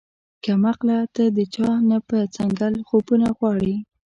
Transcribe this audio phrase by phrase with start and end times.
[0.43, 3.75] کم عقله تۀ د چا نه پۀ څنګل خوبونه غواړې